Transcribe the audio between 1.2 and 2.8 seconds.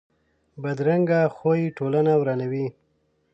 خوی ټولنه ورانوي